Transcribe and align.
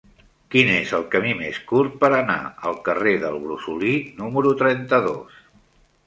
Quin 0.53 0.69
és 0.75 0.91
el 0.99 1.03
camí 1.15 1.33
més 1.41 1.57
curt 1.71 1.99
per 2.03 2.09
anar 2.19 2.37
al 2.69 2.79
carrer 2.87 3.13
del 3.25 3.37
Brosolí 3.43 3.93
número 4.23 4.55
trenta-dos? 4.63 5.37